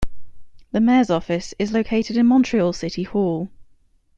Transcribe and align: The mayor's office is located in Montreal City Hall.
The 0.71 0.81
mayor's 0.81 1.11
office 1.11 1.53
is 1.59 1.73
located 1.73 2.17
in 2.17 2.25
Montreal 2.25 2.73
City 2.73 3.03
Hall. 3.03 3.51